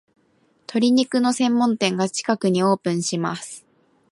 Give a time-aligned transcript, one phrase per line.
[0.65, 3.63] 鶏肉の専門店が近くにオープンします